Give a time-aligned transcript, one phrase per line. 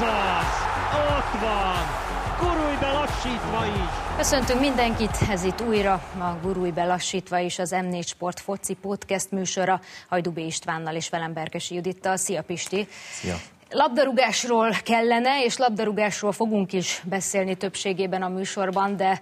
[0.00, 0.52] Ez az!
[1.16, 1.84] Ott van!
[2.38, 4.16] Gurulj be lassítva is!
[4.16, 9.30] Köszöntünk mindenkit, ez itt újra a Gurulj be lassítva is az M4 Sport foci podcast
[9.30, 12.16] műsora Hajdubé Istvánnal és velem Berkesi Judittal.
[12.16, 12.88] Szia Pisti!
[13.10, 13.34] Szia!
[13.70, 19.20] Labdarúgásról kellene, és labdarúgásról fogunk is beszélni többségében a műsorban, de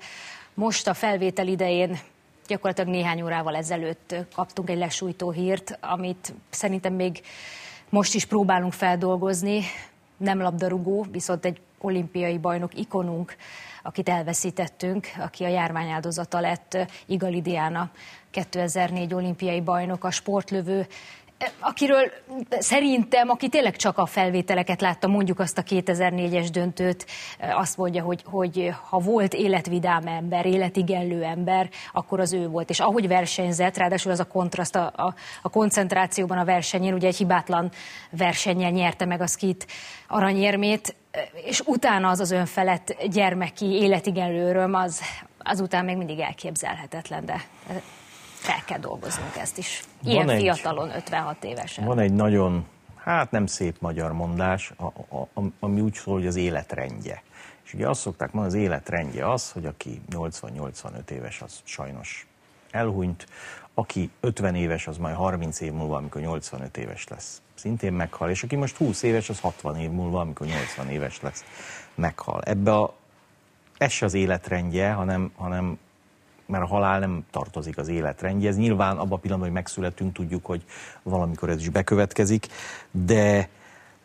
[0.55, 1.99] most a felvétel idején
[2.47, 7.21] gyakorlatilag néhány órával ezelőtt kaptunk egy lesújtó hírt, amit szerintem még
[7.89, 9.63] most is próbálunk feldolgozni.
[10.19, 13.37] Nem labdarúgó, viszont egy olimpiai bajnok ikonunk,
[13.83, 17.91] akit elveszítettünk, aki a járvány áldozata lett, Igali Diana,
[18.31, 20.87] 2004 olimpiai bajnok, a sportlövő,
[21.61, 22.11] akiről
[22.49, 27.07] szerintem, aki tényleg csak a felvételeket látta, mondjuk azt a 2004-es döntőt,
[27.39, 32.71] azt mondja, hogy, hogy ha volt életvidám ember, életigenlő ember, akkor az ő volt.
[32.71, 37.17] És ahogy versenyzett, ráadásul az a kontraszt a, a, a koncentrációban a versenyén, ugye egy
[37.17, 37.71] hibátlan
[38.11, 39.67] versennyel nyerte meg a skit
[40.09, 40.95] aranyérmét,
[41.45, 45.01] és utána az az önfelett gyermeki életigenlő öröm, az,
[45.39, 47.45] azután még mindig elképzelhetetlen, de
[48.49, 49.83] fel kell dolgoznunk ezt is.
[50.05, 51.85] Ilyen van fiatalon, egy, 56 évesen.
[51.85, 56.27] Van egy nagyon, hát nem szép magyar mondás, a, a, a, ami úgy szól, hogy
[56.27, 57.23] az életrendje.
[57.65, 62.27] És ugye azt szokták mondani, az életrendje az, hogy aki 80-85 éves, az sajnos
[62.71, 63.27] elhunyt,
[63.75, 68.43] aki 50 éves, az majd 30 év múlva, amikor 85 éves lesz, szintén meghal, és
[68.43, 71.45] aki most 20 éves, az 60 év múlva, amikor 80 éves lesz,
[71.95, 72.43] meghal.
[72.43, 72.95] Ebbe a,
[73.79, 75.79] ez se az életrendje, hanem, hanem
[76.49, 78.49] mert a halál nem tartozik az életrendje.
[78.49, 80.65] Ez nyilván abban a pillanatban, hogy megszületünk, tudjuk, hogy
[81.03, 82.47] valamikor ez is bekövetkezik,
[82.91, 83.49] de,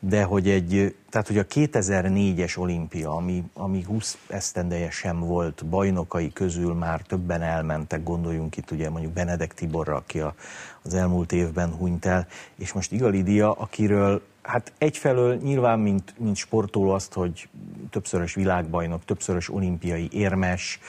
[0.05, 6.33] de hogy egy, tehát hogy a 2004-es olimpia, ami, ami 20 esztendeje sem volt, bajnokai
[6.33, 10.35] közül már többen elmentek, gondoljunk itt ugye mondjuk Benedek Tiborra, aki a,
[10.81, 16.35] az elmúlt évben hunyt el, és most Igali Dia, akiről Hát egyfelől nyilván, mint, mint
[16.35, 17.49] sportoló azt, hogy
[17.89, 20.79] többszörös világbajnok, többszörös olimpiai érmes,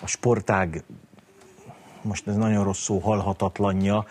[0.00, 0.82] a sportág,
[2.02, 4.06] most ez nagyon rossz szó, halhatatlanja,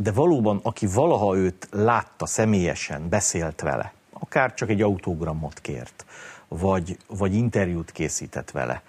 [0.00, 6.04] de valóban, aki valaha őt látta személyesen, beszélt vele, akár csak egy autogramot kért,
[6.48, 8.82] vagy, vagy interjút készített vele,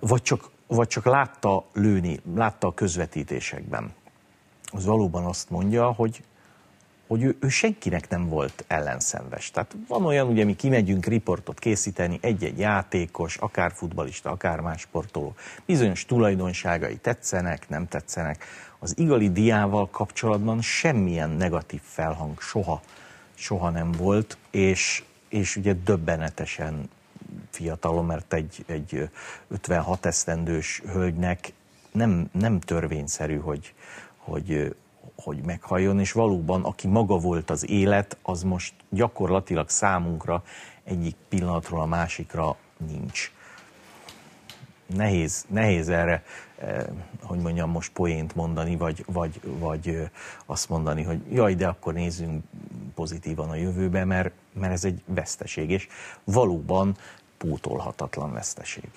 [0.00, 3.92] vagy csak, vagy csak látta lőni, látta a közvetítésekben,
[4.72, 6.22] az valóban azt mondja, hogy
[7.12, 9.50] hogy ő, ő senkinek nem volt ellenszenves.
[9.50, 15.34] Tehát van olyan, ugye mi kimegyünk riportot készíteni, egy-egy játékos, akár futbalista, akár más sportoló,
[15.66, 18.44] bizonyos tulajdonságai tetszenek, nem tetszenek.
[18.82, 22.80] Az igali diával kapcsolatban semmilyen negatív felhang soha,
[23.34, 26.90] soha nem volt, és, és ugye döbbenetesen
[27.50, 29.08] fiatalom, mert egy, egy
[29.48, 31.52] 56 esztendős hölgynek
[31.92, 33.74] nem, nem törvényszerű, hogy,
[34.16, 34.74] hogy
[35.16, 40.42] hogy meghalljon, és valóban, aki maga volt az élet, az most gyakorlatilag számunkra
[40.84, 42.56] egyik pillanatról a másikra
[42.86, 43.32] nincs.
[44.96, 46.22] Nehéz, nehéz erre,
[46.58, 46.84] eh,
[47.22, 50.08] hogy mondjam, most poént mondani, vagy, vagy, vagy eh,
[50.46, 52.44] azt mondani, hogy jaj, de akkor nézzünk
[52.94, 55.88] pozitívan a jövőbe, mert, mert ez egy veszteség, és
[56.24, 56.96] valóban
[57.38, 58.90] pótolhatatlan veszteség.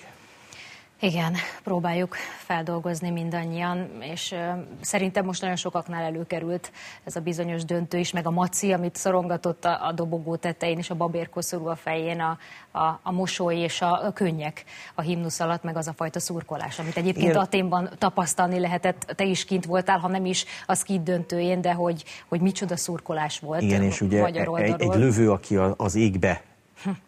[1.00, 4.34] Igen, próbáljuk feldolgozni mindannyian, és
[4.80, 6.72] szerintem most nagyon sokaknál előkerült
[7.04, 10.90] ez a bizonyos döntő is, meg a maci, amit szorongatott a, a dobogó tetején, és
[10.90, 12.38] a babérkoszorú a fején, a,
[12.78, 14.64] a, a mosoly és a, a könnyek
[14.94, 17.40] a himnusz alatt, meg az a fajta szurkolás, amit egyébként Igen.
[17.40, 22.04] Aténban tapasztalni lehetett, te is kint voltál, ha nem is a skid döntőjén, de hogy,
[22.28, 26.42] hogy micsoda szurkolás volt Igen, és ugye egy, egy lövő, aki az égbe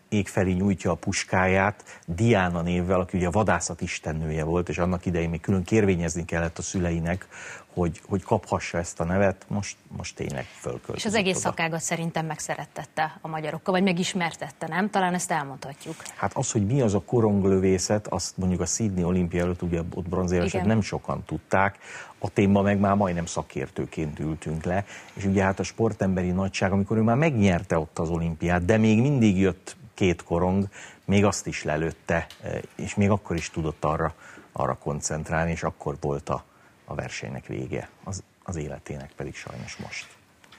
[0.09, 5.07] ég felé nyújtja a puskáját, Diana névvel, aki ugye a vadászat istennője volt, és annak
[5.07, 7.29] idején még külön kérvényezni kellett a szüleinek,
[7.75, 11.49] hogy, hogy kaphassa ezt a nevet, most, most tényleg fölköltözött És az egész oda.
[11.49, 14.91] szakágat szerintem megszerettette a magyarokkal, vagy megismertette, nem?
[14.91, 15.95] Talán ezt elmondhatjuk.
[16.17, 20.09] Hát az, hogy mi az a koronglövészet, azt mondjuk a Sydney olimpia előtt, ugye ott
[20.09, 21.79] bronzérmeset nem sokan tudták,
[22.19, 26.97] a téma meg már majdnem szakértőként ültünk le, és ugye hát a sportemberi nagyság, amikor
[26.97, 30.69] ő már megnyerte ott az olimpiát, de még mindig jött két korong,
[31.05, 34.15] még azt is lelőtte, eh, és még akkor is tudott arra,
[34.53, 36.45] arra koncentrálni, és akkor volt a,
[36.85, 40.07] a versenynek vége, az, az életének pedig sajnos most.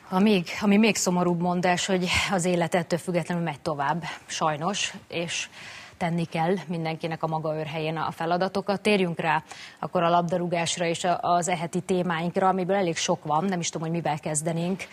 [0.09, 5.49] A még, ami még szomorúbb mondás, hogy az élet ettől függetlenül megy tovább, sajnos, és
[5.97, 8.81] tenni kell mindenkinek a maga őrhelyén a feladatokat.
[8.81, 9.43] Térjünk rá
[9.79, 13.95] akkor a labdarúgásra és az eheti témáinkra, amiből elég sok van, nem is tudom, hogy
[13.95, 14.83] mivel kezdenénk.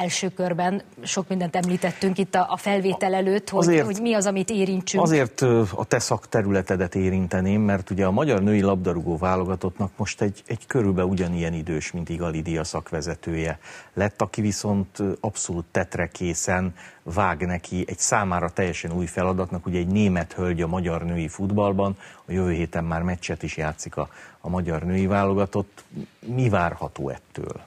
[0.00, 0.82] Első körben.
[1.02, 5.02] Sok mindent említettünk itt a, a felvétel előtt, hogy, azért, hogy mi az, amit érintsünk.
[5.02, 5.40] Azért
[5.74, 11.10] a te szakterületedet érinteném, mert ugye a magyar női labdarúgó válogatottnak most egy, egy körülbelül
[11.10, 13.58] ugyanilyen idős, mint Igali Dia szakvezetője
[13.94, 20.32] lett, aki viszont abszolút tetrekészen vág neki egy számára teljesen új feladatnak, ugye egy német
[20.32, 24.08] hölgy a magyar női futballban, a jövő héten már meccset is játszik a,
[24.40, 25.84] a magyar női válogatott.
[26.26, 27.60] Mi várható ettől?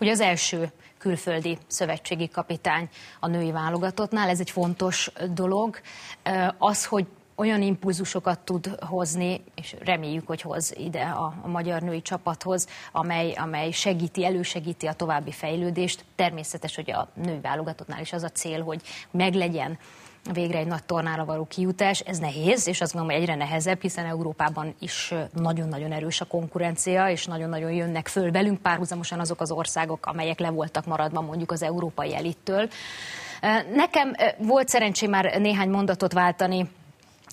[0.00, 0.70] Ugye az első
[1.06, 2.88] külföldi szövetségi kapitány
[3.20, 5.80] a női válogatottnál, ez egy fontos dolog.
[6.58, 12.02] Az, hogy olyan impulzusokat tud hozni, és reméljük, hogy hoz ide a, a magyar női
[12.02, 16.04] csapathoz, amely, amely segíti, elősegíti a további fejlődést.
[16.14, 19.78] Természetes, hogy a női válogatottnál is az a cél, hogy meglegyen
[20.32, 22.00] végre egy nagy tornára való kijutás.
[22.00, 27.08] Ez nehéz, és azt gondolom, hogy egyre nehezebb, hiszen Európában is nagyon-nagyon erős a konkurencia,
[27.10, 31.62] és nagyon-nagyon jönnek föl velünk párhuzamosan azok az országok, amelyek le voltak maradva mondjuk az
[31.62, 32.68] európai elittől.
[33.74, 36.70] Nekem volt szerencsém már néhány mondatot váltani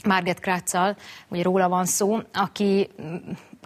[0.04, 0.96] Margaret Kráccal,
[1.28, 2.90] ugye róla van szó, aki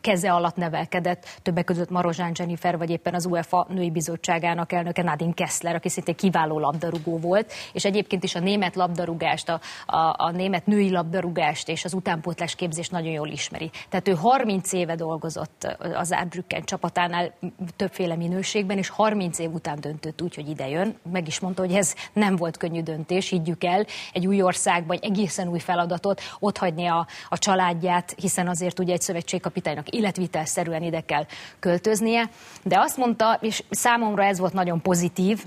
[0.07, 5.33] keze alatt nevelkedett, többek között Marozsán Jennifer, vagy éppen az UEFA női bizottságának elnöke Nadine
[5.33, 10.31] Kessler, aki szintén kiváló labdarúgó volt, és egyébként is a német labdarúgást, a, a, a
[10.31, 13.69] német női labdarúgást és az utánpótlás képzést nagyon jól ismeri.
[13.89, 17.33] Tehát ő 30 éve dolgozott az Árbrücken csapatánál
[17.75, 20.97] többféle minőségben, és 30 év után döntött úgy, hogy ide jön.
[21.11, 25.09] Meg is mondta, hogy ez nem volt könnyű döntés, higgyük el, egy új országban, egy
[25.11, 31.01] egészen új feladatot, ott hagyni a, a családját, hiszen azért ugye egy szövetségkapitánynak életvitelszerűen ide
[31.01, 31.25] kell
[31.59, 32.29] költöznie.
[32.63, 35.43] De azt mondta, és számomra ez volt nagyon pozitív,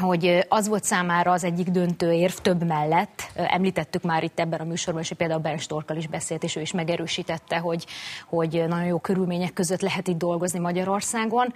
[0.00, 3.30] hogy az volt számára az egyik döntő érv több mellett.
[3.34, 6.72] Említettük már itt ebben a műsorban, és például Ben Storkkal is beszélt, és ő is
[6.72, 7.86] megerősítette, hogy,
[8.26, 11.54] hogy nagyon jó körülmények között lehet itt dolgozni Magyarországon.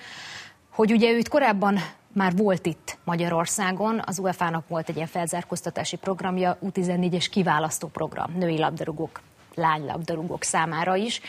[0.71, 1.79] Hogy ugye őt korábban
[2.13, 8.59] már volt itt Magyarországon, az UEFA-nak volt egy ilyen felzárkóztatási programja, U14-es kiválasztó program, női
[8.59, 9.21] labdarúgók,
[9.55, 11.21] lánylabdarúgók számára is,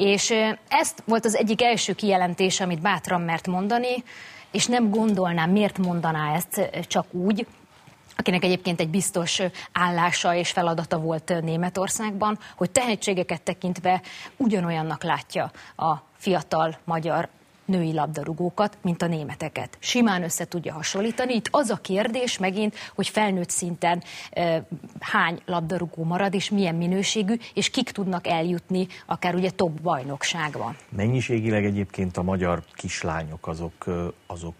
[0.00, 0.34] és
[0.68, 4.04] ezt volt az egyik első kijelentés, amit bátran mert mondani,
[4.50, 7.46] és nem gondolnám, miért mondaná ezt csak úgy,
[8.16, 9.40] akinek egyébként egy biztos
[9.72, 14.02] állása és feladata volt Németországban, hogy tehetségeket tekintve
[14.36, 17.28] ugyanolyannak látja a fiatal magyar
[17.70, 19.76] női labdarúgókat, mint a németeket.
[19.78, 21.34] Simán össze tudja hasonlítani.
[21.34, 24.02] Itt az a kérdés megint, hogy felnőtt szinten
[25.00, 30.74] hány labdarúgó marad, és milyen minőségű, és kik tudnak eljutni akár ugye top bajnokságba.
[30.88, 33.84] Mennyiségileg egyébként a magyar kislányok azok,
[34.26, 34.56] azok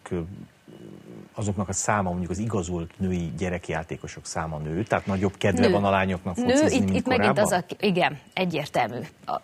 [1.40, 5.72] azoknak a száma, mondjuk az igazult női gyerekjátékosok száma nő, tehát nagyobb kedve nő.
[5.72, 8.98] van a lányoknak focizni, nő, itt, itt megint az a, igen, egyértelmű.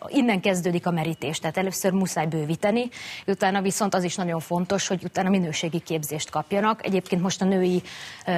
[0.08, 2.88] Innen kezdődik a merítés, tehát először muszáj bővíteni,
[3.26, 6.86] utána viszont az is nagyon fontos, hogy utána minőségi képzést kapjanak.
[6.86, 7.82] Egyébként most a női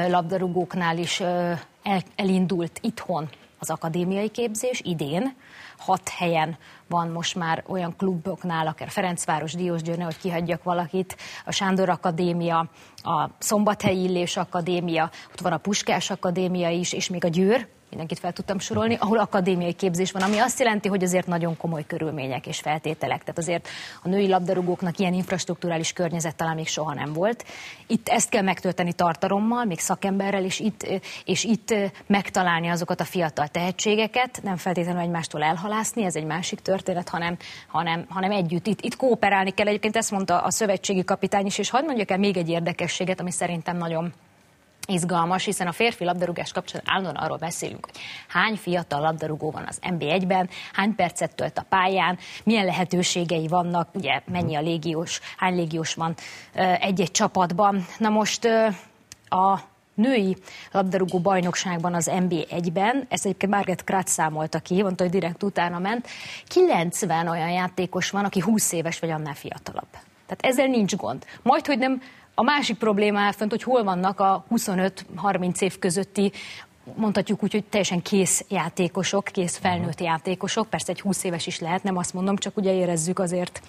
[0.09, 3.29] labdarúgóknál is el, elindult itthon
[3.59, 5.35] az akadémiai képzés idén,
[5.79, 6.57] hat helyen
[6.89, 13.29] van most már olyan kluboknál, akár Ferencváros, Diósgyőrne, hogy kihagyjak valakit, a Sándor Akadémia, a
[13.39, 18.33] Szombathelyi Illés Akadémia, ott van a Puskás Akadémia is, és még a Győr, mindenkit fel
[18.33, 22.59] tudtam sorolni, ahol akadémiai képzés van, ami azt jelenti, hogy azért nagyon komoly körülmények és
[22.59, 23.21] feltételek.
[23.21, 23.69] Tehát azért
[24.03, 27.45] a női labdarúgóknak ilyen infrastruktúrális környezet talán még soha nem volt.
[27.87, 30.87] Itt ezt kell megtölteni tartalommal, még szakemberrel, és itt,
[31.25, 31.75] és itt
[32.07, 37.37] megtalálni azokat a fiatal tehetségeket, nem feltétlenül egymástól elhalászni, ez egy másik történet, hanem,
[37.67, 38.67] hanem, hanem együtt.
[38.67, 39.67] Itt, itt kooperálni kell.
[39.67, 43.31] Egyébként ezt mondta a szövetségi kapitány is, és hadd mondjak el még egy érdekességet, ami
[43.31, 44.13] szerintem nagyon
[44.89, 49.79] izgalmas, hiszen a férfi labdarúgás kapcsán állandóan arról beszélünk, hogy hány fiatal labdarúgó van az
[49.83, 55.95] NB1-ben, hány percet tölt a pályán, milyen lehetőségei vannak, ugye mennyi a légiós, hány légiós
[55.95, 56.15] van
[56.81, 57.87] egy-egy csapatban.
[57.99, 58.45] Na most
[59.29, 59.61] a
[59.95, 60.37] női
[60.73, 66.09] labdarúgó bajnokságban az NB1-ben, ezt egyébként Margaret Kratz számolta ki, mondta, hogy direkt utána ment,
[66.47, 69.91] 90 olyan játékos van, aki 20 éves vagy annál fiatalabb.
[70.27, 71.25] Tehát ezzel nincs gond.
[71.43, 72.03] Majd, hogy nem
[72.39, 76.33] a másik probléma áll fönt, hogy hol vannak a 25-30 év közötti
[76.95, 81.83] mondhatjuk úgy, hogy teljesen kész játékosok, kész felnőtt játékosok, persze egy 20 éves is lehet,
[81.83, 83.63] nem azt mondom, csak ugye érezzük azért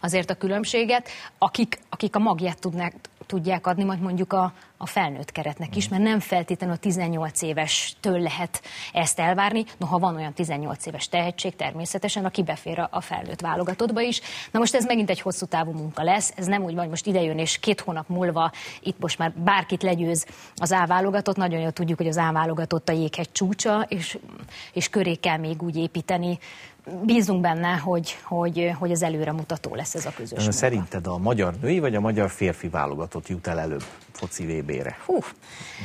[0.00, 2.94] azért a különbséget, akik, akik a magját tudnák,
[3.26, 8.18] tudják adni majd mondjuk a, a felnőtt keretnek is, mert nem feltétlenül a 18 éves-től
[8.18, 8.62] lehet
[8.92, 14.00] ezt elvárni, noha van olyan 18 éves tehetség természetesen, aki befér a, a felnőtt válogatottba
[14.00, 14.20] is.
[14.50, 17.06] Na most ez megint egy hosszú távú munka lesz, ez nem úgy van, hogy most
[17.06, 20.26] idejön és két hónap múlva itt most már bárkit legyőz
[20.56, 24.18] az A nagyon jól tudjuk, hogy az A válogatott a jéghegy csúcsa, és,
[24.72, 26.38] és köré kell még úgy építeni,
[27.02, 30.52] bízunk benne, hogy, hogy, hogy az előremutató lesz ez a közös munka.
[30.52, 34.96] Szerinted a magyar női vagy a magyar férfi válogatott jut el előbb foci VB-re?
[35.04, 35.18] Hú,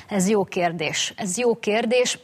[0.08, 1.13] ez jó kérdés.
[1.17, 2.20] Ez jó kérdés.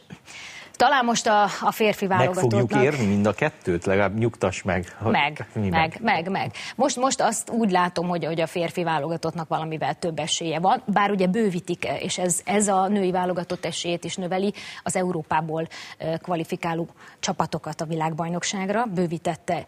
[0.78, 2.52] Talán most a, a férfi válogatottnak...
[2.52, 3.84] Meg fogjuk érni mind a kettőt?
[3.84, 4.96] Legalább nyugtass meg.
[5.02, 6.52] Meg, meg, meg, meg, meg.
[6.76, 11.10] Most, most azt úgy látom, hogy, hogy a férfi válogatottnak valamivel több esélye van, bár
[11.10, 15.68] ugye bővítik, és ez, ez a női válogatott esélyét is növeli az Európából
[16.22, 16.88] kvalifikáló
[17.20, 19.64] csapatokat a világbajnokságra, bővítette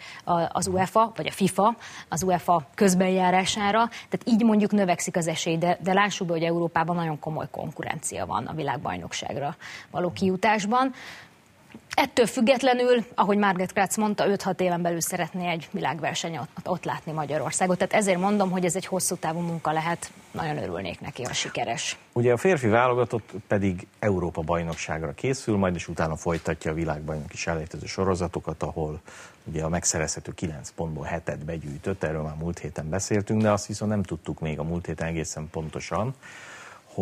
[0.48, 1.76] az UEFA, vagy a FIFA
[2.08, 6.96] az UEFA közbenjárására, tehát így mondjuk növekszik az esély, de, de lássuk be, hogy Európában
[6.96, 9.56] nagyon komoly konkurencia van a világbajnokságra
[9.90, 10.94] való kijutásban.
[11.94, 17.12] Ettől függetlenül, ahogy Margaret Kratz mondta, 5-6 éven belül szeretné egy világverseny ott, ott látni
[17.12, 17.78] Magyarországot.
[17.78, 21.98] Tehát ezért mondom, hogy ez egy hosszú távú munka lehet, nagyon örülnék neki, a sikeres.
[22.12, 27.86] Ugye a férfi válogatott pedig Európa bajnokságra készül, majd is utána folytatja a világbajnoki selejtező
[27.86, 29.00] sorozatokat, ahol
[29.44, 33.90] ugye a megszerezhető 9 pontból hetet begyűjtött, erről már múlt héten beszéltünk, de azt viszont
[33.90, 36.14] nem tudtuk még a múlt héten egészen pontosan,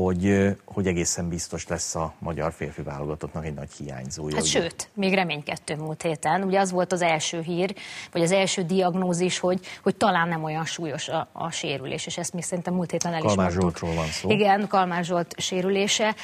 [0.04, 4.34] hogy, hogy egészen biztos lesz a magyar férfi válogatottnak egy nagy hiányzója.
[4.34, 6.42] Hát sőt, még reménykedtő múlt héten.
[6.42, 7.74] Ugye az volt az első hír,
[8.12, 12.32] vagy az első diagnózis, hogy, hogy talán nem olyan súlyos a, a sérülés, és ezt
[12.32, 14.30] mi szerintem múlt héten el is Kalmár Zsoltról van szó.
[14.30, 16.14] Igen, Kalmár Zsolt sérülése.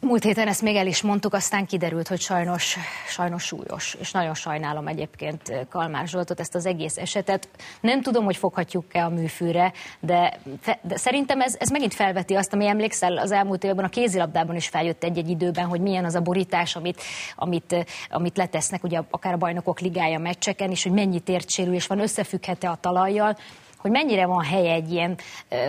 [0.00, 2.76] Múlt héten ezt még el is mondtuk, aztán kiderült, hogy sajnos,
[3.08, 7.48] sajnos súlyos, és nagyon sajnálom egyébként Kalmár Zsoltot ezt az egész esetet.
[7.80, 12.52] Nem tudom, hogy foghatjuk-e a műfűre, de, fe, de szerintem ez, ez megint felveti azt,
[12.52, 16.20] ami emlékszel az elmúlt évben a kézilabdában is feljött egy-egy időben, hogy milyen az a
[16.20, 17.02] borítás, amit,
[17.36, 22.70] amit, amit letesznek, ugye akár a bajnokok ligája meccseken, és hogy mennyi tértsérülés van, összefügghet-e
[22.70, 23.36] a talajjal
[23.78, 25.16] hogy mennyire van helye egy ilyen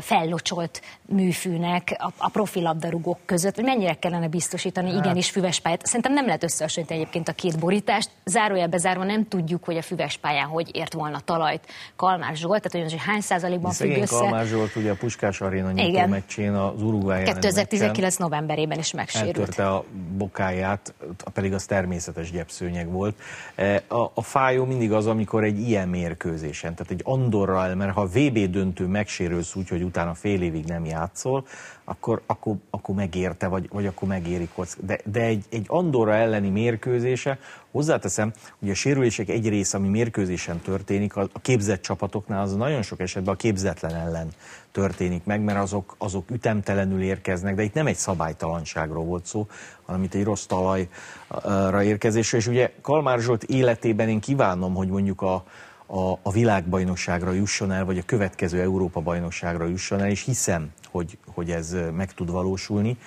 [0.01, 5.05] fellocsolt műfűnek a, a profilabdarúgók között, hogy mennyire kellene biztosítani hát.
[5.05, 5.85] igenis füves pályát.
[5.85, 8.09] Szerintem nem lehet összehasonlítani egyébként a két borítást.
[8.25, 11.61] Zárójelbe zárva nem tudjuk, hogy a füves pályán hogy ért volna talajt
[11.95, 14.15] Kalmár Zsolt, tehát hogy hány százalékban függ össze.
[14.15, 19.37] Kalmár Zsolt ugye a Puskás Aréna nyitó meccsén az Uruguay 2019 novemberében is megsérült.
[19.37, 19.83] Eltörte a
[20.17, 20.93] bokáját,
[21.33, 23.15] pedig az természetes gyepszőnyeg volt.
[23.55, 28.07] E, a, a fájó mindig az, amikor egy ilyen mérkőzésen, tehát egy Andorra, mert ha
[28.07, 31.45] VB döntő megsérülsz úgy, hogy utána fél évig nem játszol,
[31.83, 34.77] akkor, akkor, akkor megérte, vagy, vagy akkor megéri kock.
[34.81, 37.39] De, de egy, egy Andorra elleni mérkőzése,
[37.71, 42.81] hozzáteszem, hogy a sérülések egy része, ami mérkőzésen történik, a, a képzett csapatoknál az nagyon
[42.81, 44.27] sok esetben a képzetlen ellen
[44.71, 49.47] történik meg, mert azok, azok ütemtelenül érkeznek, de itt nem egy szabálytalanságról volt szó,
[49.85, 55.21] hanem itt egy rossz talajra érkezésre, és ugye Kalmár Zsolt életében én kívánom, hogy mondjuk
[55.21, 55.43] a,
[55.91, 61.51] a, a világbajnokságra jusson el, vagy a következő Európa-bajnokságra jusson el, és hiszem, hogy, hogy
[61.51, 62.97] ez meg tud valósulni.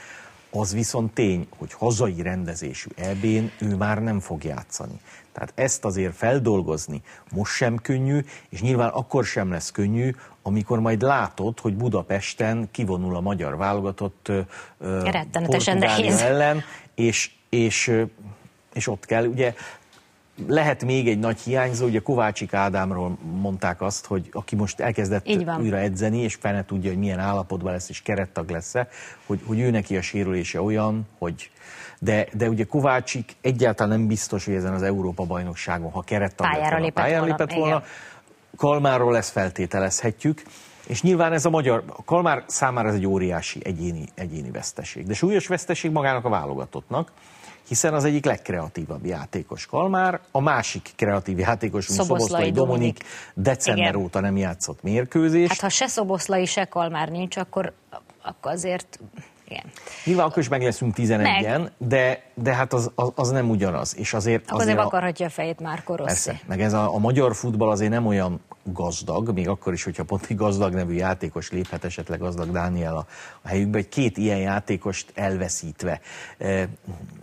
[0.51, 5.01] Az viszont tény, hogy hazai rendezésű EB-n ő már nem fog játszani.
[5.33, 11.03] Tehát ezt azért feldolgozni most sem könnyű, és nyilván akkor sem lesz könnyű, amikor majd
[11.03, 14.33] látod, hogy Budapesten kivonul a magyar válogatott
[15.33, 16.63] Portugália ellen,
[16.95, 17.93] és, és,
[18.73, 19.55] és ott kell, ugye
[20.47, 25.29] lehet még egy nagy hiányzó, ugye Kovácsik Ádámról mondták azt, hogy aki most elkezdett
[25.61, 28.89] újra edzeni, és fene tudja, hogy milyen állapotban lesz, és kerettag lesz-e,
[29.27, 31.51] hogy, hogy ő neki a sérülése olyan, hogy
[31.99, 36.93] de, de ugye Kovácsik egyáltalán nem biztos, hogy ezen az Európa-bajnokságon, ha kerettag pályára lett
[36.93, 37.85] volna, pályára lépett volna, volna.
[38.57, 40.43] Kalmáról ezt feltételezhetjük,
[40.87, 45.07] és nyilván ez a magyar, a Kalmár számára ez egy óriási egyéni, egyéni veszteség.
[45.07, 47.13] De súlyos veszteség magának a válogatottnak,
[47.73, 52.99] hiszen az egyik legkreatívabb játékos Kalmár, a másik kreatív játékos, Szoboszlai, Szoboszlai Dominik,
[53.35, 54.01] december Igen.
[54.01, 55.51] óta nem játszott mérkőzést.
[55.51, 57.73] Hát ha se Szoboszlai, se Kalmár nincs, akkor,
[58.23, 58.99] akkor azért
[59.49, 59.65] igen.
[60.05, 63.97] Nyilván akkor is meg leszünk 11-en, de, de hát az, az, az, nem ugyanaz.
[63.99, 66.03] És azért, akkor azért, azért akarhatja a fejét már Rossi.
[66.03, 70.05] Persze, meg ez a, a magyar futball azért nem olyan gazdag, még akkor is, hogyha
[70.05, 73.07] pont egy gazdag nevű játékos léphet esetleg gazdag Dániel a,
[73.43, 76.01] a helyükbe, hogy két ilyen játékost elveszítve
[76.39, 76.69] e,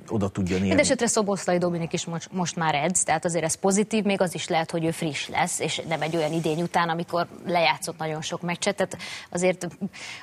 [0.10, 0.68] oda tudjon érni.
[0.68, 4.48] Mindenesetre Szoboszlai Dominik is most, most már edz, tehát azért ez pozitív, még az is
[4.48, 8.42] lehet, hogy ő friss lesz, és nem egy olyan idény után, amikor lejátszott nagyon sok
[8.42, 8.98] meccset, tehát
[9.30, 9.68] azért,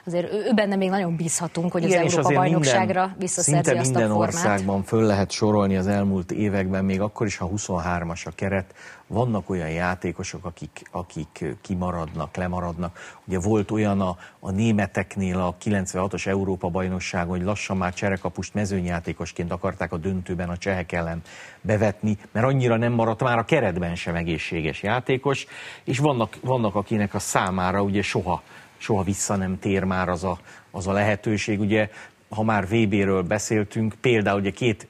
[0.07, 4.15] azért ő benne még nagyon bízhatunk, hogy Igen, az Európa bajnokságra visszaszerzi azt minden a
[4.15, 4.35] formát.
[4.35, 8.75] országban föl lehet sorolni az elmúlt években, még akkor is, ha 23-as a keret,
[9.07, 13.19] vannak olyan játékosok, akik, akik kimaradnak, lemaradnak.
[13.25, 19.93] Ugye volt olyan a, a németeknél a 96-os Európa-bajnokság, hogy lassan már cserekapust mezőnyjátékosként akarták
[19.93, 21.23] a döntőben a csehek ellen
[21.61, 25.47] bevetni, mert annyira nem maradt már a keretben sem egészséges játékos,
[25.85, 28.43] és vannak, vannak akinek a számára ugye soha,
[28.77, 30.39] soha vissza nem tér már az a,
[30.71, 31.61] az a lehetőség.
[31.61, 31.91] Ugye,
[32.29, 34.89] ha már VB-ről beszéltünk, például ugye két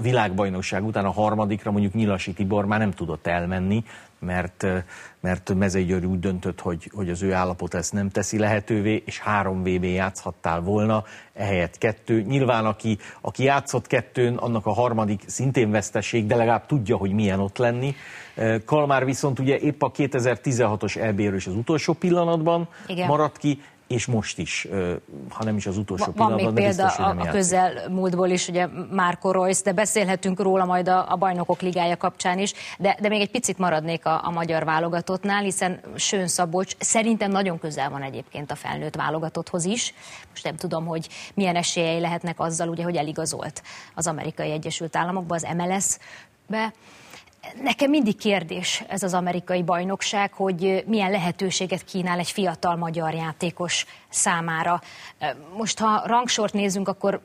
[0.00, 3.84] világbajnokság után a harmadikra mondjuk Nyilasi Tibor már nem tudott elmenni,
[4.18, 4.66] mert,
[5.20, 9.18] mert Mezei György úgy döntött, hogy, hogy az ő állapot ezt nem teszi lehetővé, és
[9.18, 11.04] három VB játszhattál volna,
[11.34, 12.22] ehelyett kettő.
[12.22, 17.40] Nyilván aki, aki játszott kettőn, annak a harmadik szintén veszteség, de legalább tudja, hogy milyen
[17.40, 17.94] ott lenni.
[18.64, 23.06] Kalmár viszont ugye épp a 2016-os EB-ről is az utolsó pillanatban Igen.
[23.06, 24.68] maradt ki, és most is,
[25.28, 28.66] ha nem is az utolsó Van pillanatban, még példa biztos, a, a közelmúltból is, ugye
[28.90, 33.20] Márko Royce, de beszélhetünk róla majd a, a bajnokok ligája kapcsán is, de, de még
[33.20, 38.50] egy picit maradnék a, a magyar válogatottnál, hiszen Sön Szabolcs szerintem nagyon közel van egyébként
[38.50, 39.94] a felnőtt válogatotthoz is.
[40.30, 43.62] Most nem tudom, hogy milyen esélyei lehetnek azzal, ugye, hogy eligazolt
[43.94, 46.72] az amerikai Egyesült Államokba, az MLS-be.
[47.62, 53.86] Nekem mindig kérdés ez az amerikai bajnokság, hogy milyen lehetőséget kínál egy fiatal magyar játékos
[54.08, 54.80] számára.
[55.56, 57.20] Most ha rangsort nézünk, akkor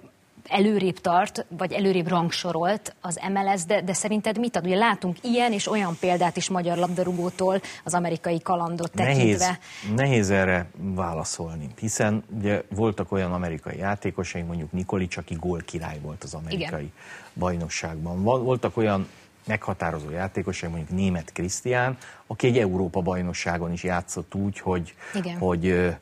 [0.48, 4.66] előrébb tart, vagy előrébb rangsorolt az MLS, de, de szerinted mit ad?
[4.66, 9.46] Ugye látunk ilyen és olyan példát is magyar labdarúgótól az amerikai kalandot tekintve.
[9.46, 9.58] Nehéz,
[9.96, 16.24] nehéz erre válaszolni, hiszen ugye voltak olyan amerikai játékosaink, mondjuk Nikolics, aki gól király volt
[16.24, 16.92] az amerikai Igen.
[17.34, 18.24] bajnokságban.
[18.24, 19.08] Voltak olyan
[19.48, 21.98] meghatározó játékos, mondjuk német Krisztián,
[22.28, 24.96] aki egy Európa bajnokságon is játszott úgy, hogy,
[25.40, 25.96] hogy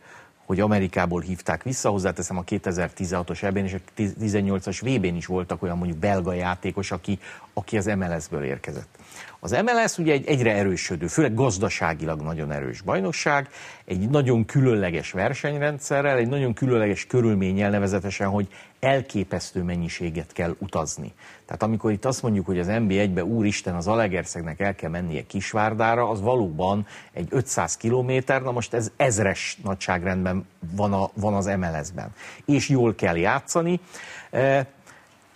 [0.46, 5.78] hogy Amerikából hívták vissza, hozzáteszem a 2016-os ebben és a 18-as VB-n is voltak olyan
[5.78, 7.20] mondjuk belga játékos, aki,
[7.54, 8.88] aki az MLS-ből érkezett.
[9.40, 13.50] Az MLS ugye egy egyre erősödő, főleg gazdaságilag nagyon erős bajnokság,
[13.86, 18.48] egy nagyon különleges versenyrendszerrel, egy nagyon különleges körülménnyel nevezetesen, hogy
[18.84, 21.13] elképesztő mennyiséget kell utazni.
[21.46, 26.10] Tehát amikor itt azt mondjuk, hogy az NB1-be úristen az Alegerszegnek el kell mennie Kisvárdára,
[26.10, 32.13] az valóban egy 500 kilométer, na most ez ezres nagyságrendben van, a, van az MLS-ben.
[32.46, 33.80] És jól kell játszani.
[34.32, 34.68] E,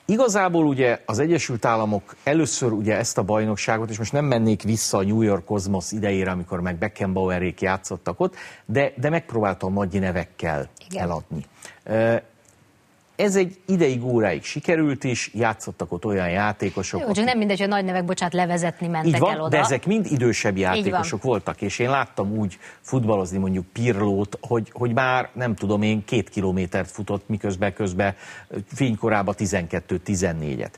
[0.10, 4.98] Igazából ugye az Egyesült Államok először ugye ezt a bajnokságot, és most nem mennék vissza
[4.98, 8.36] a New York Cosmos idejére, amikor meg Beckenbauerék játszottak ott,
[8.66, 11.04] de, de megpróbáltam nagy nevekkel Igen.
[11.04, 11.46] eladni.
[13.18, 17.02] Ez egy ideig, óráig sikerült is, játszottak ott olyan játékosok.
[17.02, 19.50] Jó, csak nem mindegy, hogy nagy nevek, bocsánat, levezetni mentek így van, el oda.
[19.50, 24.94] De ezek mind idősebb játékosok voltak, és én láttam úgy futballozni mondjuk Pirlót, hogy, hogy
[24.94, 28.16] már nem tudom én két kilométert futott, miközben közben
[28.74, 30.72] fénykorában 12-14-et.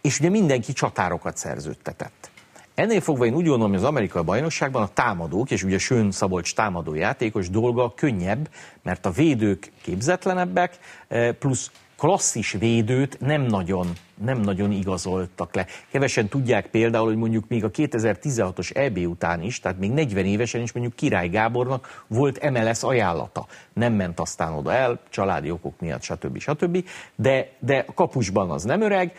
[0.00, 2.30] És ugye mindenki csatárokat szerződtetett.
[2.78, 6.54] Ennél fogva én úgy gondolom, hogy az amerikai bajnokságban a támadók, és ugye Sön Szabolcs
[6.54, 8.48] támadó játékos dolga könnyebb,
[8.82, 13.86] mert a védők képzetlenebbek, eh, plusz klasszis védőt nem nagyon,
[14.24, 15.66] nem nagyon igazoltak le.
[15.90, 20.60] Kevesen tudják például, hogy mondjuk még a 2016-os EB után is, tehát még 40 évesen
[20.60, 23.46] is mondjuk Király Gábornak volt MLS ajánlata.
[23.72, 26.38] Nem ment aztán oda el, családi okok miatt, stb.
[26.38, 26.84] stb.
[27.14, 29.12] De, de kapusban az nem öreg.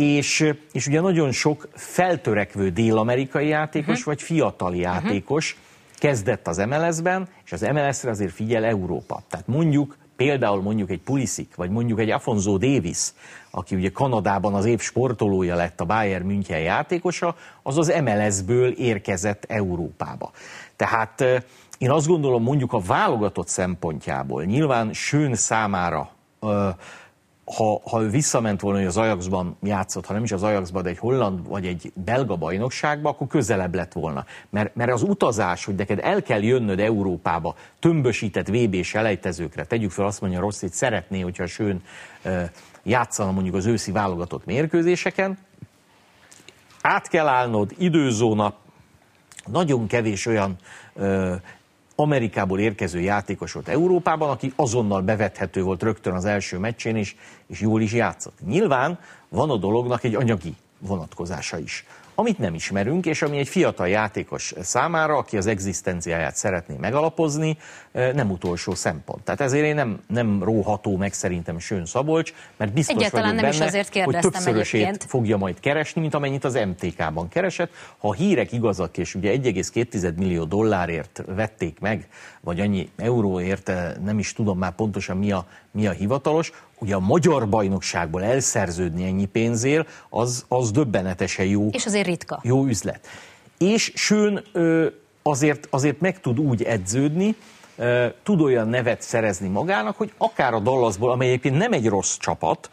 [0.00, 4.04] És, és ugye nagyon sok feltörekvő dél-amerikai játékos, uh-huh.
[4.04, 4.80] vagy fiatal mhm.
[4.80, 5.98] játékos uh-huh.
[5.98, 9.22] kezdett az MLS-ben, és az MLS-re azért figyel Európa.
[9.28, 13.12] Tehát mondjuk, például mondjuk egy Pulisic, vagy mondjuk egy Afonso Davis,
[13.50, 19.44] aki ugye Kanadában az év sportolója lett a Bayern München játékosa, az az MLS-ből érkezett
[19.48, 20.30] Európába.
[20.76, 21.24] Tehát
[21.78, 26.10] én azt gondolom mondjuk a válogatott szempontjából, nyilván Sőn számára
[27.56, 30.88] ha, ha ő visszament volna, hogy az Ajaxban játszott, ha nem is az Ajaxban, de
[30.88, 34.24] egy holland vagy egy belga bajnokságba, akkor közelebb lett volna.
[34.50, 40.06] Mert, mert az utazás, hogy neked el kell jönnöd Európába tömbösített VB-s elejtezőkre, tegyük fel
[40.06, 41.82] azt mondja Rossz, hogy szeretné, hogyha Sőn
[42.82, 45.38] játszana mondjuk az őszi válogatott mérkőzéseken,
[46.80, 48.54] át kell állnod, időzóna,
[49.46, 50.56] nagyon kevés olyan
[52.00, 57.60] Amerikából érkező játékos volt Európában, aki azonnal bevethető volt rögtön az első meccsén is, és
[57.60, 58.38] jól is játszott.
[58.46, 61.86] Nyilván van a dolognak egy anyagi vonatkozása is
[62.20, 67.56] amit nem ismerünk, és ami egy fiatal játékos számára, aki az egzisztenciáját szeretné megalapozni,
[67.92, 69.22] nem utolsó szempont.
[69.22, 73.50] Tehát ezért én nem, nem róható meg szerintem Sőn Szabolcs, mert biztos Egyáltalán vagyok nem
[73.50, 75.04] benne, is azért hogy többszörösét egyébként.
[75.10, 77.70] fogja majd keresni, mint amennyit az MTK-ban keresett.
[77.98, 82.08] Ha a hírek igazak, és ugye 1,2 millió dollárért vették meg,
[82.40, 83.72] vagy annyi euróért,
[84.04, 89.04] nem is tudom már pontosan mi a, mi a hivatalos, ugye a magyar bajnokságból elszerződni
[89.04, 91.68] ennyi pénzért, az, az döbbenetesen jó.
[91.68, 92.40] És azért ritka.
[92.42, 93.06] Jó üzlet.
[93.58, 94.42] És Sőn
[95.22, 97.36] azért, azért meg tud úgy edződni,
[98.22, 102.70] tud olyan nevet szerezni magának, hogy akár a Dallasból, amely egyébként nem egy rossz csapat,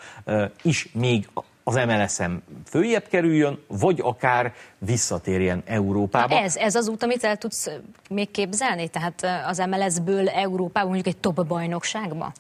[0.62, 1.30] is még
[1.64, 6.36] az MLS-en följebb kerüljön, vagy akár visszatérjen Európába.
[6.36, 7.70] Na ez, ez az út, amit el tudsz
[8.10, 8.88] még képzelni?
[8.88, 12.34] Tehát az MLS-ből Európába mondjuk egy top bajnokságba?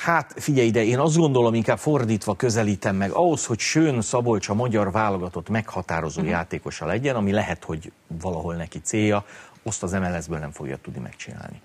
[0.00, 4.54] Hát figyelj ide, én azt gondolom, inkább fordítva közelítem meg, ahhoz, hogy Sőn Szabolcs a
[4.54, 6.34] magyar válogatott meghatározó uh-huh.
[6.34, 9.24] játékosa legyen, ami lehet, hogy valahol neki célja,
[9.62, 11.60] azt az MLS-ből nem fogja tudni megcsinálni.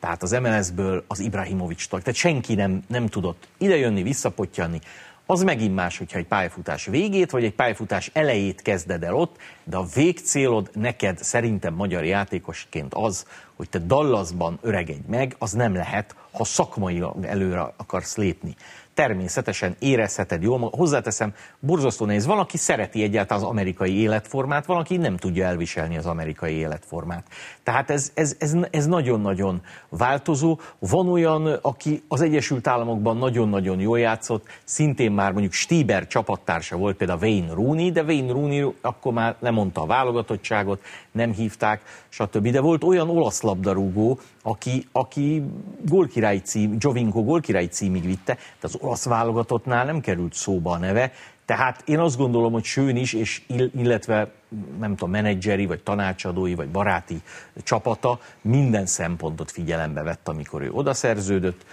[0.00, 4.80] Tehát az MLS-ből az Ibrahimovics tehát senki nem, nem tudott idejönni, visszapottyanni.
[5.28, 9.76] Az megint más, hogyha egy pályafutás végét, vagy egy pályafutás elejét kezded el ott, de
[9.76, 16.14] a végcélod neked szerintem magyar játékosként az, hogy te Dallasban öregedj meg, az nem lehet,
[16.32, 18.56] ha szakmai előre akarsz lépni
[18.96, 20.70] természetesen érezheted jól.
[20.72, 22.26] Hozzáteszem, borzasztó nehéz.
[22.26, 27.26] Van, aki szereti egyáltalán az amerikai életformát, van, aki nem tudja elviselni az amerikai életformát.
[27.62, 30.58] Tehát ez, ez, ez, ez nagyon-nagyon változó.
[30.78, 36.96] Van olyan, aki az Egyesült Államokban nagyon-nagyon jól játszott, szintén már mondjuk Stieber csapattársa volt
[36.96, 40.82] például Wayne Rooney, de Wayne Rooney akkor már lemondta a válogatottságot,
[41.12, 42.48] nem hívták, stb.
[42.48, 45.42] De volt olyan olasz labdarúgó, aki, aki
[45.84, 51.12] gólkirályi cím, Giovinco gólkirályi címig vitte, de az olasz válogatottnál nem került szóba a neve,
[51.44, 53.42] tehát én azt gondolom, hogy Sőn is, és
[53.76, 54.30] illetve
[54.78, 57.20] nem tudom, menedzseri, vagy tanácsadói, vagy baráti
[57.62, 61.66] csapata minden szempontot figyelembe vett, amikor ő odaszerződött.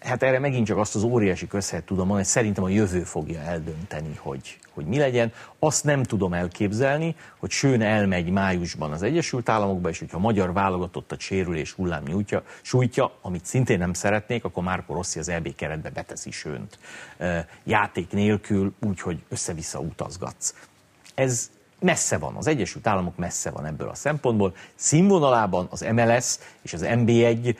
[0.00, 3.40] Hát erre megint csak azt az óriási közhet tudom mondani, hogy szerintem a jövő fogja
[3.40, 5.32] eldönteni, hogy, hogy mi legyen.
[5.58, 10.52] Azt nem tudom elképzelni, hogy Sőn elmegy májusban az Egyesült Államokba, és hogyha a magyar
[10.54, 15.90] a sérülés hullám nyújtja, sújtja, amit szintén nem szeretnék, akkor Márko Rossi az EB keretbe
[15.90, 16.78] beteszi Sőnt
[17.64, 20.54] játék nélkül, úgyhogy össze-vissza utazgatsz.
[21.14, 24.54] Ez messze van, az Egyesült Államok messze van ebből a szempontból.
[24.74, 27.56] Színvonalában az MLS és az NB1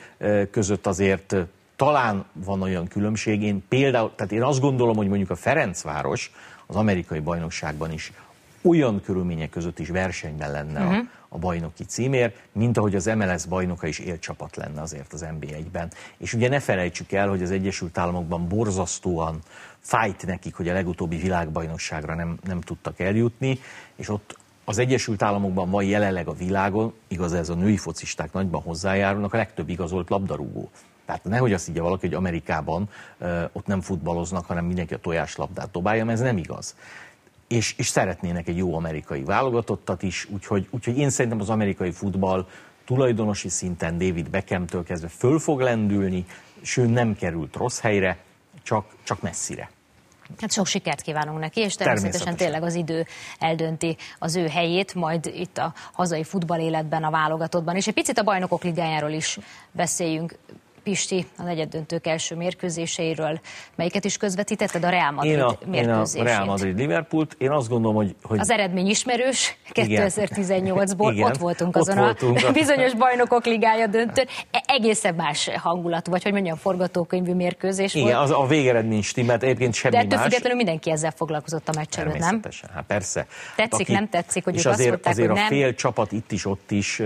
[0.51, 1.35] között azért
[1.81, 3.41] talán van olyan különbség.
[3.41, 6.31] Én például, tehát én azt gondolom, hogy mondjuk a Ferencváros
[6.67, 8.11] az amerikai bajnokságban is
[8.61, 10.93] olyan körülmények között is versenyben lenne uh-huh.
[10.93, 11.05] a, mhm.
[11.29, 15.91] a bajnoki címér, mint ahogy az MLS bajnoka is élcsapat lenne azért az NB1-ben.
[16.17, 19.39] És ugye ne felejtsük el, hogy az Egyesült Államokban borzasztóan
[19.79, 23.59] fájt nekik, hogy a legutóbbi világbajnokságra nem, nem tudtak eljutni,
[23.95, 28.61] és ott az Egyesült Államokban van jelenleg a világon, igaz ez a női focisták nagyban
[28.61, 30.69] hozzájárulnak, a legtöbb igazolt labdarúgó.
[31.11, 32.89] Tehát nehogy azt így valaki, hogy Amerikában
[33.51, 36.75] ott nem futballoznak, hanem mindenki a tojáslabdát dobálja, mert ez nem igaz.
[37.47, 42.47] És, és szeretnének egy jó amerikai válogatottat is, úgyhogy, úgyhogy én szerintem az amerikai futball
[42.85, 46.25] tulajdonosi szinten David Beckhamtől kezdve föl fog lendülni,
[46.61, 48.17] sőt nem került rossz helyre,
[48.63, 49.69] csak, csak messzire.
[50.39, 53.05] Hát sok sikert kívánunk neki, és természetesen, természetesen tényleg az idő
[53.39, 57.75] eldönti az ő helyét, majd itt a hazai futballéletben, a válogatottban.
[57.75, 59.39] És egy picit a bajnokok ligájáról is
[59.71, 60.37] beszéljünk.
[60.83, 63.39] Pisti a negyeddöntők első mérkőzéseiről.
[63.75, 64.83] Melyiket is közvetítetted?
[64.83, 66.27] A Real Madrid én a, mérkőzését.
[66.27, 67.35] Én a Real Madrid Liverpoolt.
[67.37, 68.15] Én azt gondolom, hogy...
[68.23, 68.39] hogy...
[68.39, 69.55] Az eredmény ismerős.
[69.73, 72.47] 2018-ból ott voltunk azon ott voltunk.
[72.47, 74.25] a bizonyos bajnokok ligája döntőn.
[74.51, 78.23] E- egészen más hangulatú, vagy hogy mondjam, forgatókönyvű mérkőzés Igen, volt.
[78.23, 80.27] az a végeredmény stimmelt, egyébként semmi De ettől más.
[80.27, 82.41] függetlenül mindenki ezzel foglalkozott a meccs előtt, nem?
[82.73, 83.25] Hát persze.
[83.55, 85.49] Tetszik, Aki, nem tetszik, hogy és ők azért, azt mondták, azért hogy a nem.
[85.49, 87.01] fél csapat itt is, ott is,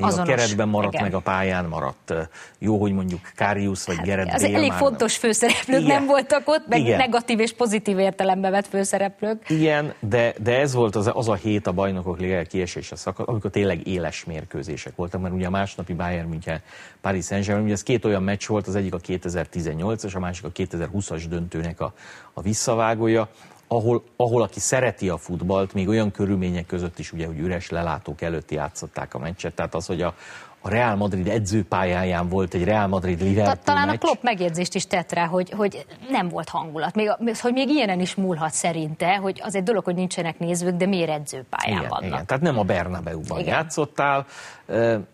[0.00, 1.04] Azonos, a keretben maradt, igen.
[1.04, 2.14] meg a pályán maradt.
[2.58, 5.96] Jó, hogy mondjuk Karius vagy hát, Gerett Az elég fontos főszereplők Igen.
[5.96, 6.96] nem voltak ott, meg Igen.
[6.96, 9.50] negatív és pozitív értelembe vett főszereplők.
[9.50, 13.50] Igen, de, de ez volt az, az a hét a bajnokok ligája kiesése szakasz, amikor
[13.50, 16.60] tényleg éles mérkőzések voltak, mert ugye a másnapi Bayern München
[17.00, 20.52] Paris Saint-Germain, ugye ez két olyan meccs volt, az egyik a 2018-as, a másik a
[20.52, 21.92] 2020-as döntőnek a,
[22.32, 23.28] a visszavágója,
[23.72, 28.20] ahol, ahol aki szereti a futballt, még olyan körülmények között is, ugye, hogy üres lelátók
[28.20, 30.14] előtt játszották a meccset, tehát az, hogy a,
[30.62, 33.94] a Real Madrid edzőpályáján volt egy Real Madrid Liverpool Talán meccs.
[33.94, 36.94] a Klopp megjegyzést is tett rá, hogy, hogy nem volt hangulat.
[36.94, 40.86] Még, hogy még ilyenen is múlhat szerinte, hogy az egy dolog, hogy nincsenek nézők, de
[40.86, 42.06] miért edzőpályán igen, vannak.
[42.06, 42.26] Igen.
[42.26, 43.54] Tehát nem a Bernabeu-ban igen.
[43.54, 44.26] játszottál,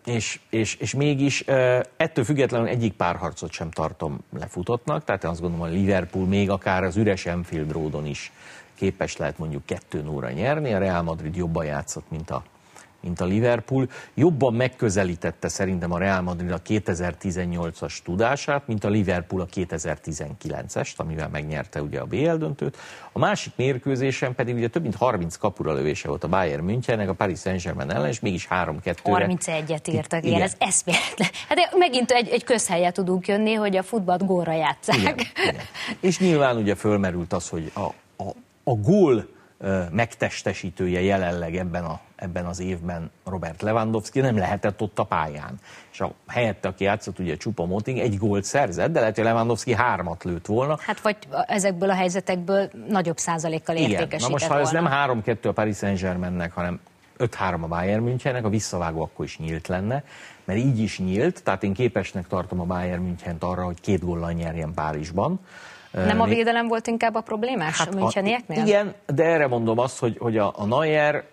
[0.05, 1.43] és, és, és mégis
[1.97, 6.97] ettől függetlenül egyik párharcot sem tartom lefutottnak, tehát azt gondolom, hogy Liverpool még akár az
[6.97, 8.31] üres Enfield Roadon is
[8.75, 12.43] képes lehet mondjuk kettő óra nyerni, a Real Madrid jobban játszott, mint a
[13.01, 13.89] mint a Liverpool.
[14.13, 21.29] Jobban megközelítette szerintem a Real Madrid a 2018-as tudását, mint a Liverpool a 2019-est, amivel
[21.29, 22.77] megnyerte ugye a BL döntőt.
[23.11, 27.13] A másik mérkőzésen pedig ugye több mint 30 kapura lövése volt a Bayern Münchennek, a
[27.13, 29.27] Paris Saint-Germain ellen, és mégis 3-2-re.
[29.29, 30.41] 31-et írtak, igen, igen.
[30.41, 31.29] ez eszméletlen.
[31.47, 34.97] Hát megint egy, egy közhelyet tudunk jönni, hogy a futballt gólra játszák.
[34.97, 35.55] Igen, igen.
[35.99, 37.79] És nyilván ugye fölmerült az, hogy a,
[38.23, 38.29] a,
[38.63, 39.27] a gól
[39.91, 45.55] megtestesítője jelenleg ebben, a, ebben az évben Robert Lewandowski, nem lehetett ott a pályán.
[45.91, 49.73] És a helyette, aki játszott, ugye Csupa Moting, egy gólt szerzett, de lehet, hogy Lewandowski
[49.73, 50.77] hármat lőtt volna.
[50.79, 54.21] Hát vagy ezekből a helyzetekből nagyobb százalékkal értékesített Igen.
[54.21, 54.89] Na most, ha ez nem
[55.25, 56.79] 3-2 a Paris Saint-Germainnek, hanem
[57.19, 60.03] 5-3 a Bayern Münchennek, a visszavágó akkor is nyílt lenne,
[60.43, 64.31] mert így is nyílt, tehát én képesnek tartom a Bayern Münchent arra, hogy két góllal
[64.31, 65.39] nyerjen Párizsban.
[65.91, 68.65] Nem a védelem volt inkább a problémás hát a Münchenieknél?
[68.65, 71.23] Igen, de erre mondom azt, hogy, hogy a, a Neuer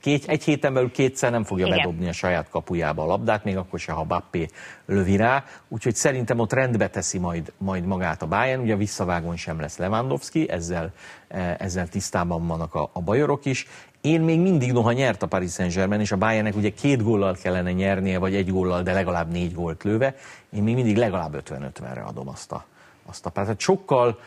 [0.00, 1.78] két, egy héten belül kétszer nem fogja Igen.
[1.78, 4.48] bedobni a saját kapujába a labdát, még akkor se, ha Bappé
[4.86, 5.44] lövi rá.
[5.68, 8.62] Úgyhogy szerintem ott rendbe teszi majd, majd magát a Bayern.
[8.62, 10.92] Ugye a visszavágon sem lesz Lewandowski, ezzel,
[11.28, 13.66] e, ezzel tisztában vannak a, a bajorok is.
[14.00, 17.72] Én még mindig, noha nyert a Paris Saint-Germain, és a Bayernnek ugye két góllal kellene
[17.72, 20.14] nyernie, vagy egy góllal, de legalább négy gólt lőve,
[20.50, 22.64] én még mindig legalább 50-50-re adom azt a,
[23.06, 23.60] azt a párt.
[23.60, 24.18] sokkal,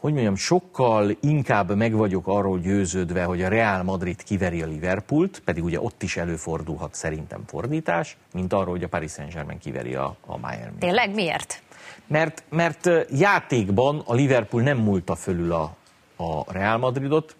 [0.00, 5.42] hogy mondjam, sokkal inkább meg vagyok arról győződve, hogy a Real Madrid kiveri a Liverpoolt,
[5.44, 10.16] pedig ugye ott is előfordulhat szerintem fordítás, mint arról, hogy a Paris Saint-Germain kiveri a,
[10.26, 10.78] a Bayern.
[10.78, 11.62] Tényleg miért?
[12.06, 15.76] Mert, mert játékban a Liverpool nem múlta fölül a,
[16.16, 17.36] a Real Madridot,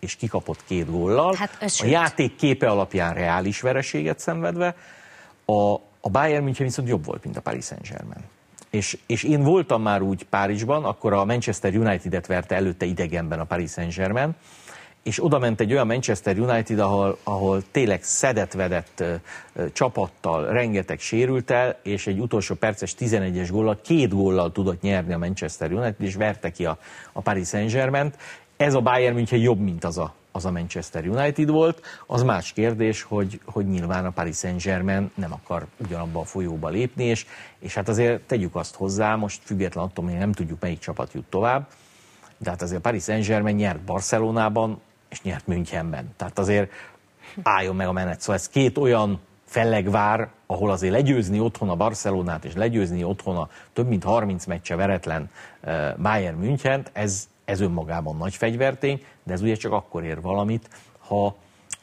[0.00, 1.34] és kikapott két góllal.
[1.34, 4.76] Hát, a játék képe alapján reális vereséget szenvedve,
[5.44, 8.24] a, a Bayern München viszont jobb volt, mint a Paris Saint-Germain.
[8.70, 13.44] És, és én voltam már úgy Párizsban, akkor a Manchester United-et verte előtte idegenben a
[13.44, 14.34] Paris Saint-Germain,
[15.02, 19.04] és oda ment egy olyan Manchester United, ahol, ahol tényleg szedett-vedett
[19.72, 25.18] csapattal, rengeteg sérült el, és egy utolsó perces 11-es góllal, két góllal tudott nyerni a
[25.18, 26.78] Manchester United, és verte ki a,
[27.12, 28.16] a Paris Saint-Germain-t.
[28.56, 31.82] Ez a Bayern München jobb, mint az a az a Manchester United volt.
[32.06, 37.04] Az más kérdés, hogy, hogy nyilván a Paris Saint-Germain nem akar ugyanabba a folyóba lépni,
[37.04, 37.26] és,
[37.58, 41.24] és hát azért tegyük azt hozzá, most független attól, hogy nem tudjuk melyik csapat jut
[41.24, 41.66] tovább,
[42.38, 46.14] de hát azért a Paris Saint-Germain nyert Barcelonában, és nyert Münchenben.
[46.16, 46.70] Tehát azért
[47.42, 48.20] álljon meg a menet.
[48.20, 53.48] Szóval ez két olyan fellegvár, ahol azért legyőzni otthon a Barcelonát, és legyőzni otthon a
[53.72, 59.42] több mint 30 meccse veretlen eh, Bayern München, ez, ez önmagában nagy fegyvertény, de ez
[59.42, 61.36] ugye csak akkor ér valamit, ha,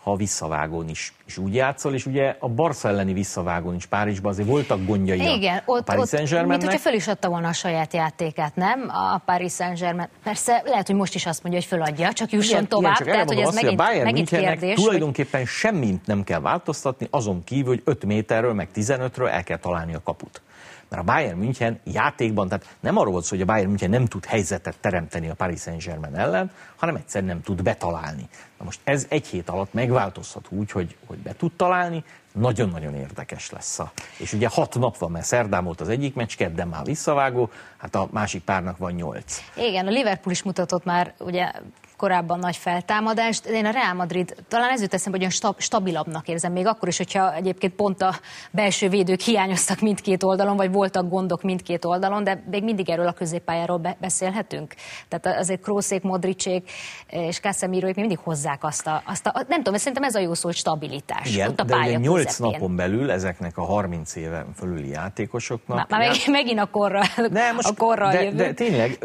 [0.03, 4.31] ha a visszavágón is, is úgy játszol, és ugye a Barca elleni visszavágón is Párizsban
[4.31, 6.57] azért voltak gondjai Igen, ott, a Paris Saint-Germainnek.
[6.57, 8.89] Mint hogyha föl is adta volna a saját játékát, nem?
[8.89, 10.07] A Paris Saint-Germain.
[10.23, 12.83] Persze lehet, hogy most is azt mondja, hogy föladja, csak jusson igen, tovább.
[12.83, 14.75] Igen, csak Tehát, hogy ez azt, megint, hogy a megint kérdés.
[14.75, 15.49] Tulajdonképpen hogy...
[15.49, 20.01] semmit nem kell változtatni, azon kívül, hogy 5 méterről, meg 15-ről el kell találni a
[20.03, 20.41] kaput.
[20.89, 24.05] Mert a Bayern München játékban, tehát nem arról volt szó, hogy a Bayern München nem
[24.05, 28.29] tud helyzetet teremteni a Paris Saint-Germain ellen, hanem egyszer nem tud betalálni.
[28.57, 33.51] Na most ez egy hét alatt megváltozhat úgy, hogy, hogy be tud találni, nagyon-nagyon érdekes
[33.51, 33.79] lesz.
[33.79, 33.91] A.
[34.17, 37.95] És ugye hat nap van, mert szerdán volt az egyik meccs, kedden már visszavágó, hát
[37.95, 39.41] a másik párnak van nyolc.
[39.55, 41.51] Igen, a Liverpool is mutatott már ugye
[41.97, 43.45] korábban nagy feltámadást.
[43.45, 46.97] Én a Real Madrid talán ezért teszem, hogy olyan stab, stabilabbnak érzem, még akkor is,
[46.97, 48.15] hogyha egyébként pont a
[48.51, 53.11] belső védők hiányoztak mindkét oldalon, vagy voltak gondok mindkét oldalon, de még mindig erről a
[53.11, 54.73] középpályáról be- beszélhetünk.
[55.07, 56.71] Tehát azért Krószék, Modricsék
[57.07, 60.33] és Casemiroék még mindig hozzák azt a, azt a, nem tudom, szerintem ez a jó
[60.33, 61.33] szó, hogy stabilitás.
[61.33, 65.89] Igen, ott a de ugye 8 napon belül ezeknek a 30 éven fölüli játékosoknak.
[65.89, 68.97] Már, már megint a korra, ne, most, a korra de, de tényleg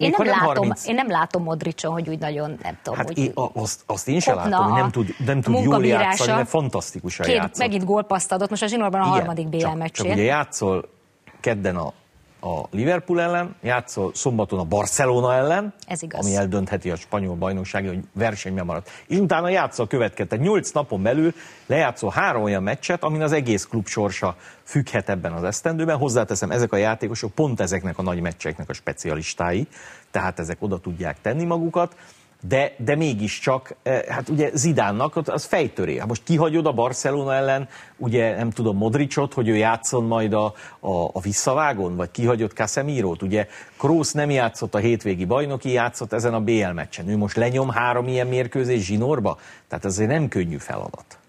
[0.00, 0.86] én nem, látom, 30...
[0.86, 3.18] én nem látom Modricson, hogy úgy nagyon, nem tudom, hát hogy...
[3.18, 7.26] Én, azt, azt én sem látom, hogy nem tud, nem tud jól játszani, de fantasztikusan
[7.26, 7.58] két, játszott.
[7.58, 10.04] Megint gólpaszt adott, most a zsinórban a Igen, harmadik BL csak, meccsén.
[10.04, 10.88] Csak ugye játszol
[11.40, 11.92] kedden a
[12.40, 16.26] a Liverpool ellen, játszol szombaton a Barcelona ellen, Ez igaz.
[16.26, 18.90] ami eldöntheti a spanyol bajnoksági, hogy versenyben maradt.
[19.06, 20.28] És utána játszol a következő.
[20.28, 21.34] Tehát nyolc napon belül
[21.66, 25.96] lejátszol három olyan meccset, amin az egész klub sorsa függhet ebben az esztendőben.
[25.96, 29.66] Hozzáteszem, ezek a játékosok pont ezeknek a nagy meccseknek a specialistái,
[30.10, 31.94] tehát ezek oda tudják tenni magukat
[32.48, 35.98] de, de mégiscsak, eh, hát ugye Zidánnak az fejtöré.
[35.98, 40.44] Hát most kihagyod a Barcelona ellen, ugye nem tudom, Modricot, hogy ő játszon majd a,
[40.80, 43.22] a, a visszavágon, vagy kihagyod Casemirót.
[43.22, 43.46] Ugye
[43.78, 47.08] Kroos nem játszott a hétvégi bajnoki, játszott ezen a BL meccsen.
[47.08, 51.19] Ő most lenyom három ilyen mérkőzés zsinórba, tehát ez egy nem könnyű feladat.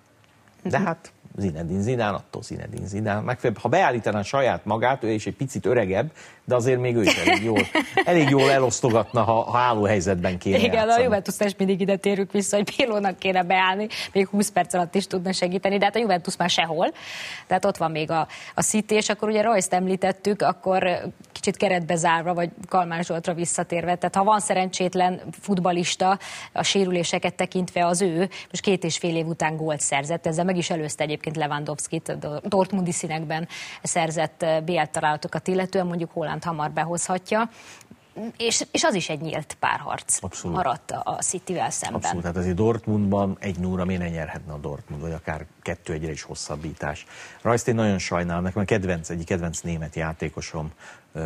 [0.63, 3.19] De hát Zinedine Zidane, attól Zinedine Zidane.
[3.19, 6.12] Megfelelő, ha beállítaná saját magát, ő is egy picit öregebb,
[6.45, 7.62] de azért még ő is elég jól,
[8.06, 11.02] elég jól elosztogatna, ha, ha álló helyzetben kéne Igen, játszani.
[11.02, 14.95] a Juventus is mindig ide térünk vissza, hogy Pilónak kéne beállni, még 20 perc alatt
[14.95, 16.91] is tudna segíteni, de hát a Juventus már sehol.
[17.47, 21.02] Tehát ott van még a, a City, és akkor ugye Royce-t említettük, akkor
[21.41, 23.95] kicsit keretbe zárva, vagy Kalmán Zsoltra visszatérve.
[23.95, 26.19] Tehát ha van szerencsétlen futbalista,
[26.51, 28.17] a sérüléseket tekintve az ő,
[28.49, 32.41] most két és fél év után gólt szerzett, ezzel meg is előzte egyébként Lewandowski-t, a
[32.43, 33.47] Dortmundi színekben
[33.84, 37.49] szerzett BL találatokat illetően, mondjuk Holland hamar behozhatja
[38.38, 40.56] és, és az is egy nyílt párharc Abszolút.
[40.56, 42.00] maradt a City-vel szemben.
[42.00, 46.12] Abszolút, tehát azért Dortmundban egy núra miért ne nyerhetne a Dortmund, vagy akár kettő egyre
[46.12, 47.06] is hosszabbítás.
[47.41, 50.71] Rajzt én nagyon sajnálom, nekem a kedvenc, egyik kedvenc német játékosom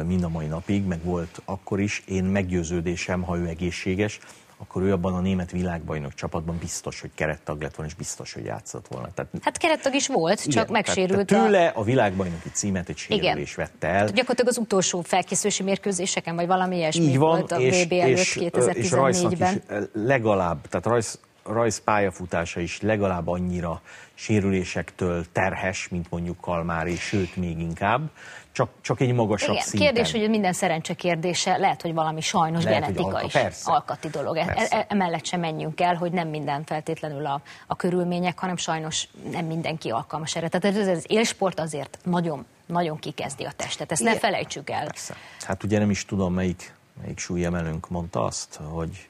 [0.05, 2.03] mind a mai napig, meg volt akkor is.
[2.05, 4.19] Én meggyőződésem, ha ő egészséges,
[4.57, 8.45] akkor ő abban a német világbajnok csapatban biztos, hogy kerettag lett volna, és biztos, hogy
[8.45, 9.09] játszott volna.
[9.13, 11.09] Tehát, Hát kerettag is volt, csak igen, megsérült.
[11.09, 13.23] Tehát, tehát tőle a világbajnoki címet egy Igen.
[13.23, 14.05] sérülés vette el.
[14.05, 18.17] Gyakorlatilag az utolsó felkészülési mérkőzéseken, vagy valami ilyesmi Így van, volt a és, VB előtt
[18.17, 18.35] és,
[18.73, 19.89] és Rajsznak is 2014-ben.
[19.93, 23.81] legalább, tehát Rajsz, Rajsz pályafutása is legalább annyira
[24.13, 28.09] sérülésektől terhes, mint mondjuk Kalmári, sőt még inkább,
[28.51, 29.93] csak, csak egy magasabb Igen, szinten.
[29.93, 33.71] kérdés, hogy minden szerencse kérdése, lehet, hogy valami sajnos Lehet, genetika alka- is, persze.
[33.71, 34.37] alkati dolog.
[34.37, 34.77] E- Persze.
[34.77, 39.45] E- emellett sem menjünk el, hogy nem minden feltétlenül a, a körülmények, hanem sajnos nem
[39.45, 40.47] mindenki alkalmas erre.
[40.47, 44.21] Tehát ez az élsport azért nagyon, nagyon kikezdi a testet, ezt ne Igen.
[44.21, 44.85] felejtsük el.
[44.85, 45.15] Persze.
[45.45, 49.07] Hát ugye nem is tudom, melyik, melyik súlyemelőnk mondta azt, hogy,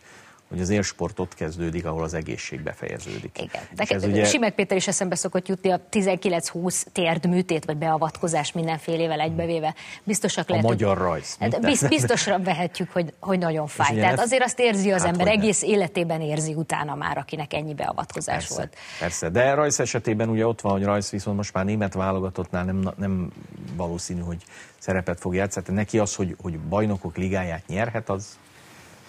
[0.56, 3.40] hogy az élsport ott kezdődik, ahol az egészség befejeződik.
[3.42, 3.64] Igen.
[3.76, 4.26] De ez ugye...
[4.26, 9.76] Simek Péter is eszembe szokott jutni a 19-20 térdműtét, vagy beavatkozás mindenfélevel egybevéve.
[10.04, 11.06] Biztosak a lehet, magyar hogy...
[11.06, 11.36] rajz.
[11.40, 13.96] Hát biz, biztosra vehetjük, hogy, hogy nagyon fáj.
[13.96, 18.36] Tehát azért azt érzi az Hát ember, egész életében érzi utána már, akinek ennyi beavatkozás
[18.36, 18.76] Persze, volt.
[19.00, 22.94] persze, de Rajsz esetében ugye ott van, hogy Rajsz viszont most már német válogatottnál nem,
[22.98, 23.32] nem
[23.76, 24.44] valószínű, hogy
[24.78, 25.66] szerepet fog játszani.
[25.68, 28.38] Neki az, hogy, hogy bajnokok ligáját nyerhet, az,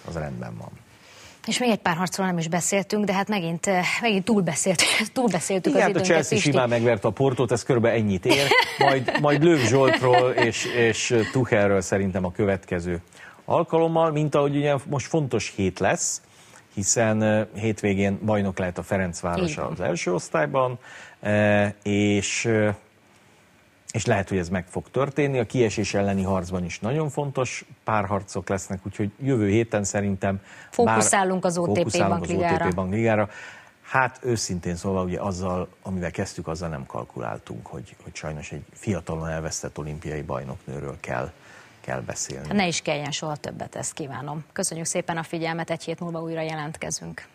[0.07, 0.85] az rendben van.
[1.47, 5.73] És még egy pár harcról nem is beszéltünk, de hát megint, eh, megint túlbeszéltük, túlbeszéltük
[5.73, 6.13] Igen, az hát a időnket.
[6.13, 6.51] Chelsea Pisti.
[6.51, 8.47] simán megverte a Portót, ez körülbelül ennyit ér.
[8.77, 13.01] Majd, majd Löw Zsoltról és, és Tuchelről szerintem a következő
[13.45, 16.21] alkalommal, mint ahogy ugye most fontos hét lesz,
[16.73, 19.71] hiszen eh, hétvégén bajnok lehet a Ferencváros van.
[19.71, 20.79] az első osztályban,
[21.19, 22.49] eh, és
[23.91, 25.39] és lehet, hogy ez meg fog történni.
[25.39, 30.41] A kiesés elleni harcban is nagyon fontos párharcok lesznek, úgyhogy jövő héten szerintem...
[30.71, 32.65] Fókuszálunk az OTP fókuszálunk az bankligára.
[32.65, 33.29] OTP bankligára.
[33.81, 39.27] Hát őszintén szólva, ugye azzal, amivel kezdtük, azzal nem kalkuláltunk, hogy, hogy sajnos egy fiatalon
[39.27, 41.31] elvesztett olimpiai bajnoknőről kell,
[41.81, 42.47] kell beszélni.
[42.53, 44.43] Ne is kelljen soha többet, ezt kívánom.
[44.53, 47.27] Köszönjük szépen a figyelmet, egy hét múlva újra jelentkezünk.